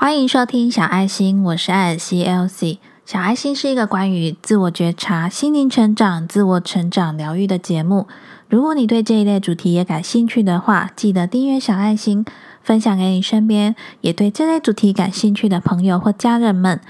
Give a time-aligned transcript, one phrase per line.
[0.00, 2.78] 欢迎收听小爱心，我是艾尔西 （Elsie）。
[3.04, 8.08] 小爱心是一个关于自我觉察、心灵成长、自我成长、疗愈的节目。
[8.48, 12.24] 如果你对这一类主题也感兴趣的话，记得订阅小爱心，
[12.62, 16.80] 分享给你身边也对这类主题感兴趣的朋友或家人们。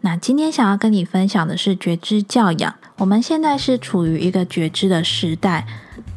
[0.00, 2.74] 那今天想要跟你分享的是觉知教养。
[2.96, 5.66] 我们现在是处于一个觉知的时代。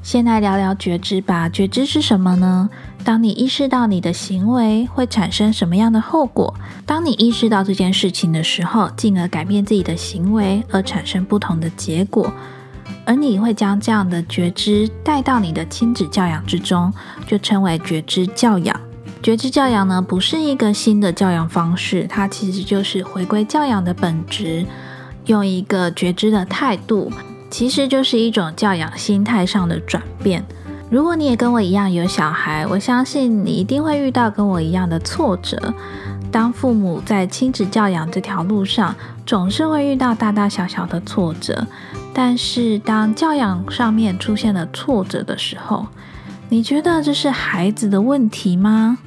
[0.01, 1.49] 先来聊聊觉知吧。
[1.49, 2.69] 觉知是什么呢？
[3.07, 6.53] 当你意识到你的行为会产生什么样的后果，
[6.85, 12.29] 当你意识到这件事情的时候，进而改变自己的行为，而产生不同的结果，
[13.05, 16.93] 而你会将这样的觉知带到你的亲子教养之中，
[17.25, 18.77] 就称为觉知教养。
[19.23, 24.65] 觉知教养呢，不是一个新的教养方式，它其实就是回归教养的本质，
[25.27, 27.09] 用一个觉知的态度。
[27.49, 30.45] 其实就是一种教养心态上的转变。
[30.89, 35.73] 如果你也跟我一样有小孩，我相信你一定会遇到跟我一样的挫折。
[36.31, 38.95] 当父母在亲子教养这条路上，
[39.25, 41.67] 总是会遇到大大小小的挫折。
[42.13, 45.85] 但是当教养上面出现了挫折的时候，
[46.47, 48.97] 你觉得这是孩子的问题吗？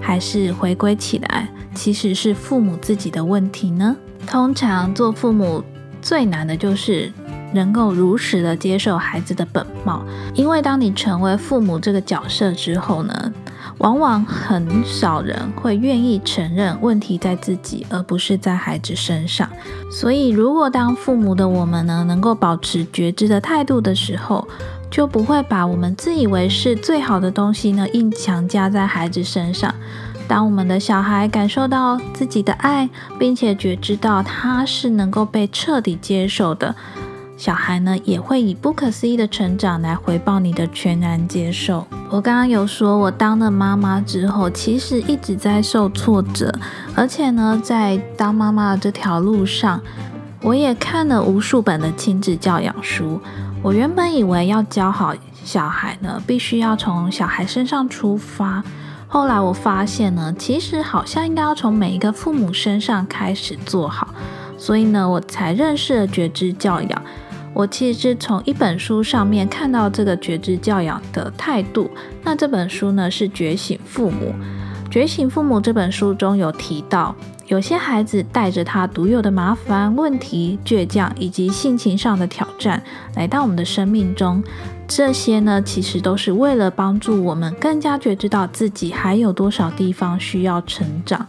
[0.00, 3.96] 还是回归起来，其实是父母自己的问题呢？
[4.26, 5.62] 通常做父母
[6.02, 7.12] 最难的就是。
[7.52, 10.02] 能够如实的接受孩子的本貌，
[10.34, 13.32] 因为当你成为父母这个角色之后呢，
[13.78, 19.48] 往往很少人会愿意承认问题在自己，而不是在孩子身上。
[19.90, 24.46] 所以，如果当父母的我们呢，能够保持觉知的态度的时候，
[24.90, 29.74] 就不会把我们自以为是最好的东西呢，硬强加在孩子身上。
[30.26, 32.86] 当我们的小孩感受到自己的爱，
[33.18, 36.74] 并且觉知到他是能够被彻底接受的。
[37.38, 41.86] 小孩呢也会以不可思议的成长来回报你的全然接受。
[42.10, 46.52] 我刚刚有说，我当了妈妈之后，其实一直在受挫折，
[46.96, 49.80] 而且呢，在当妈妈的这条路上，
[50.42, 53.20] 我也看了无数本的亲子教养书。
[53.62, 58.64] 我原本以为要教好小孩呢，必须要从小孩身上出发，
[59.06, 64.08] 后来我发现呢，其实好像应该要从每一个父母身上开始做好，
[64.56, 67.02] 所以呢，我才认识了觉知教养。
[67.58, 71.90] 我其实是从一本书上面看到这个觉知教养的态度。
[72.22, 74.32] 那这本书呢是《觉醒父母》。
[74.88, 77.12] 《觉醒父母》这本书中有提到，
[77.48, 82.80] 有些孩子带着他独有的麻烦、问题、倔强以及性情上的挑战
[83.16, 84.40] 来到我们的生命中。
[84.86, 91.26] 这些呢，其实都是为了帮助我们更加觉知到自己还有多少地方需要成长。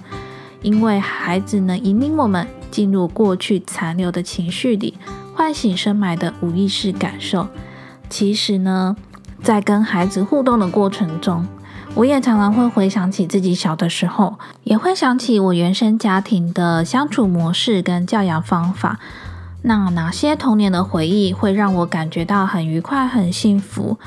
[0.62, 4.94] 因为孩子能引领我们进入过去残留的情绪里。
[5.40, 7.48] 唤醒深埋的无意识感受。
[8.10, 8.98] 其实呢，
[9.42, 11.48] 在跟孩子互动的过程中，
[11.96, 19.00] 我也常常会回想起自己小的时候，也会想起我原生家庭的相处模式跟教养方法。
[19.62, 23.98] 那哪些童年的回忆会让我感觉到很愉快、很幸福？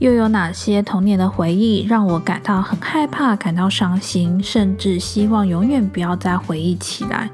[0.00, 7.30] 又有哪些童年的回忆让我感到很害怕、感到伤心，甚至希望永远不要再回忆起来？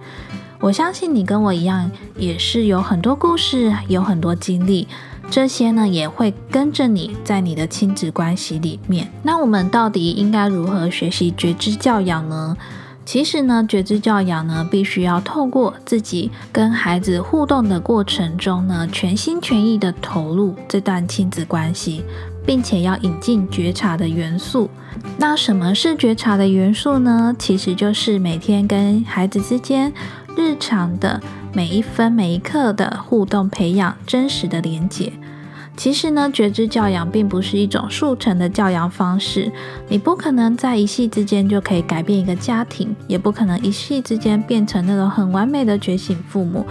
[0.61, 4.89] 我相信你跟我一样，也是有很多故事，有很多经历，
[5.31, 9.09] 这些呢也会跟着你在你的亲子关系里面。
[9.23, 12.57] 那我们到底应该如何学习觉知教养呢？
[13.05, 22.03] 其实呢，觉知教养呢，必须要透过自己跟孩子互动的过程中呢，全心全意的投入这段亲子关系，
[22.45, 24.69] 并且要引进觉察的元素。
[25.17, 27.35] 那什么是觉察的元素呢？
[27.39, 29.93] 其实就是每天跟孩子之间。
[30.39, 31.21] 日常的
[31.53, 35.13] 每一分每一刻的互动，培养真实的连接。
[35.77, 39.51] 其实呢，觉知教养并不是一种速成的教养方式，
[39.89, 46.65] 你不可能在一夕之间就可以改变一个家庭，也不可能一夕之间变成那种很完美的觉醒父母。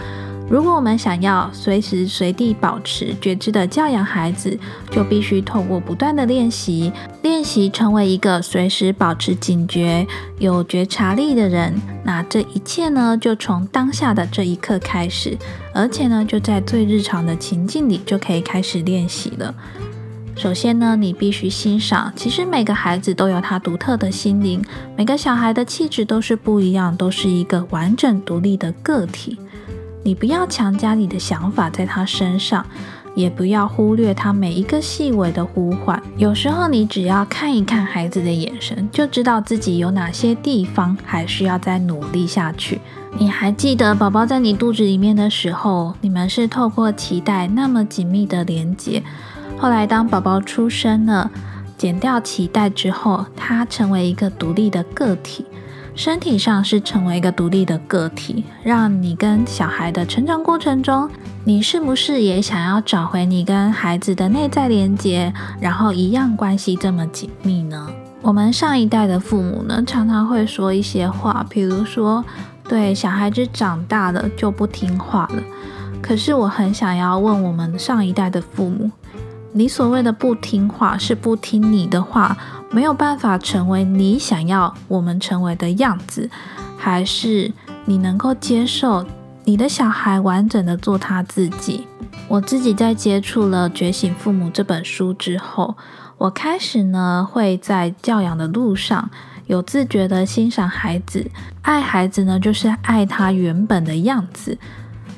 [0.49, 4.57] 如果我们想要随时随地保持觉知的教养孩子，
[4.89, 6.89] 就必须透过不断的练习，
[7.21, 10.07] 练习成为一个随时保持警觉、
[10.39, 11.73] 有觉察力的人。
[12.05, 15.37] 那这一切呢，就从当下的这一刻开始，
[15.73, 19.53] 而且呢，就在最日常的情境里就可以开始练习了。
[20.37, 24.63] 首先呢，你必须欣赏，其实每个孩子都有他独特的心灵，
[24.95, 29.37] 每个小孩的气质都是不一样，都是一个完整独立的个体。
[30.07, 32.65] 你不要强加你的想法在他身上，
[33.13, 36.01] 也不要忽略他每一个细微的呼唤。
[36.15, 42.79] 有时候，你只要看一看孩子的眼神，就知道自己有哪些地方还需要再努力下去。
[43.19, 49.03] 你还记得宝宝在你肚子里面的时候，你们是透过脐带那么紧密的连接。
[49.57, 51.29] 后来，当宝宝出生了，
[51.77, 55.43] 剪掉脐带之后，他成为一个独立的个体。
[55.97, 61.09] 身体上是成为一个独立的个体，让你跟小孩的成长过程中，
[61.43, 67.89] 你是不是也想要找回你跟孩子的内在连接，然后一样关系这么紧密呢？
[68.21, 72.23] 我们上一代的父母呢，常常会说一些话，比如说，
[72.69, 75.41] 对小孩子长大了就不听话了。
[75.99, 78.91] 可是我很想要问我们上一代的父母，
[79.57, 82.37] 你所谓的不听话，是不听你的话，
[82.69, 86.29] 没有办法成为你想要我们成为的样子，
[86.77, 87.51] 还是
[87.85, 89.03] 你能够接受
[89.45, 91.87] 你的小孩完整的做他自己？
[92.27, 95.75] 我自己在接触了《觉醒父母》这本书之后。
[96.19, 99.09] 我开始呢，会在教养的路上
[99.45, 101.29] 有自觉的欣赏孩子，
[101.61, 104.57] 爱孩子呢，就是爱他原本的样子。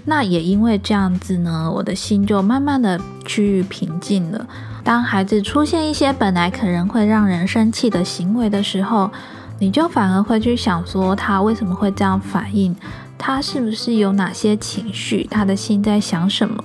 [0.09, 4.43] 那也因为这样子呢，我的心就慢慢的趋于平静了。
[4.83, 9.11] 当孩子出现一些本来可能会让人生气的行为的时候，
[9.59, 12.75] 你就反而会去想说，他为什么会这样反应？
[13.19, 15.27] 他是不是有哪些情绪？
[15.29, 16.63] 他的心在想什么？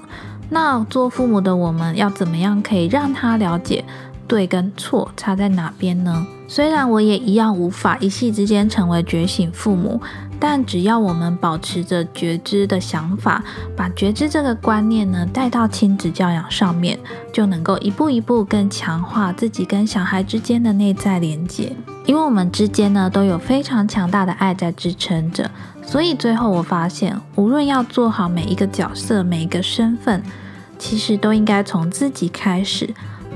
[0.49, 3.85] 那做父母的我们要怎么样可以让他了解？
[4.26, 6.26] 对跟错差在哪边呢？
[6.47, 10.00] 虽然我也一样无法一夕之间成为觉醒父母，
[10.38, 13.43] 但只要我们保持着觉知的想法，
[13.75, 16.99] 把觉知这个观念呢带到亲子教养上面，
[17.32, 21.75] 就能够一步一步更强化自己跟小孩之间的内在连接。
[22.05, 25.50] 因为我们之间呢都有非常强大的爱在支撑着，
[25.82, 30.23] 所以最后我发现，无论要做好每一个角色、每一个身份，
[30.79, 32.94] 其实都应该从自己开始。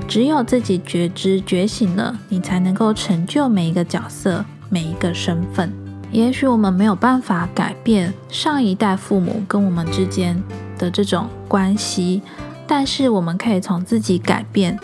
[0.09, 5.71] 只有自己觉知觉醒了，你才能够成就每一个角色、每一个身份。
[6.11, 10.41] 也许我们没有办法改变上一代父母跟我们之间
[10.79, 12.23] 的这种关系，
[12.65, 14.79] 但是我们可以从自己改变，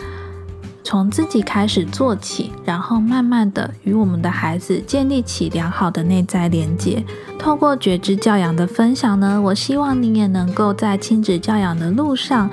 [0.83, 7.04] 从自己开始做起，然后慢慢的与我们的孩子建立起良好的内在连接。
[7.39, 12.48] 透过觉知教养的分享呢，我希望你也能够在亲子教养的路上。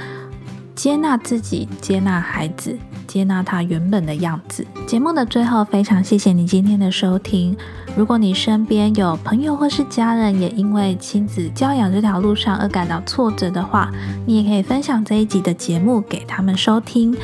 [0.75, 2.77] 接纳自己，接纳孩子，
[3.07, 4.67] 接纳他原本的样子。
[4.87, 7.57] 节目的最后，非常谢谢你今天的收听。
[7.97, 13.91] 如果你身边有朋友或是家人也因为亲子教养这条路上而感到挫折的话，
[14.27, 17.15] 你也可以分享这一集的节目给他们收听。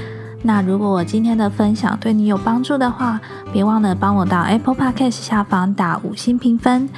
[0.43, 3.21] 那如果我今天的分享对你有帮助的话，
[3.53, 6.89] 别忘了帮我到 Apple Podcast 下方打五星评分。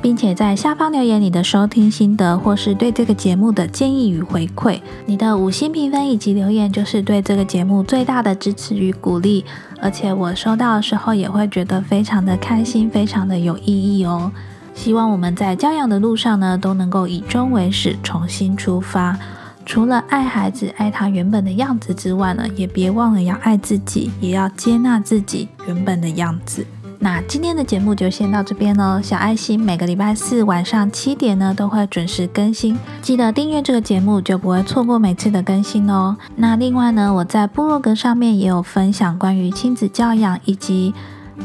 [0.00, 4.80] 并且在下方留言你的收听心得，或是对这个节目的建议与回馈。
[5.06, 9.44] 你的五星评分以及留言，就是对这个节目最大的支持与鼓励。
[9.80, 13.64] 而且我收到的时候，也会觉得非常的开心，非常的有意
[13.98, 14.30] 义哦。
[14.74, 19.18] 希望我们在教养的路上呢，都能够以终为始，重新出发。
[19.66, 26.64] 除了爱孩子、爱他原本的样子之外呢，也别忘了要爱自己，也要接纳自己原本的样子。
[27.00, 29.00] 那今天的节目就先到这边喽。
[29.00, 36.16] 小爱心每个礼拜四晚上七点呢都会准时更新，记得订阅这个节目，就不会错过每次的更新哦。
[36.34, 40.92] 那另外呢，我在部落格上面也有分享关于亲子教养以及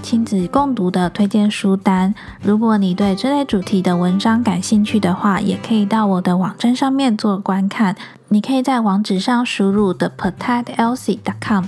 [0.01, 2.15] 亲子共读的推荐书单。
[2.41, 7.95] 如果你对这类主题的文章感兴趣的话，也可以到我的网站上面做观看。
[8.29, 11.65] 你可以在网址上输入 the petitelsie.com，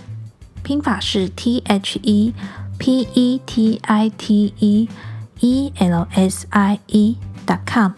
[0.64, 2.34] 拼法是 T H E。
[2.78, 4.90] P e t i t e
[5.40, 7.92] e l s i e dot com，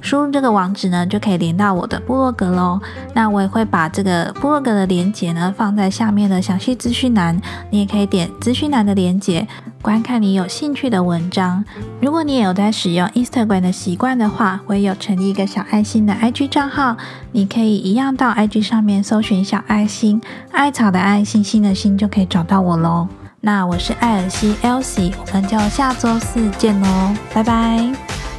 [0.00, 2.80] 输入这个网址呢，就可以连到我的部落格喽。
[3.14, 7.40] 那我也会把这个部落格的连接呢放在下面的详细资讯栏，
[7.70, 9.46] 你也可以点资讯栏的连接，
[9.82, 11.64] 观看你有兴趣的文章。
[12.00, 16.96] 如果你也有在使用 Instagram 的习惯的话，我也有成立一个小爱心的 IG 账号，
[17.32, 23.06] 你可以一样到 IG 上面搜寻小爱心，艾草的爱心心的心就可以找到我喽。
[23.40, 28.29] 那我是艾尔西 Elsie，我们就下周四见喽，拜拜。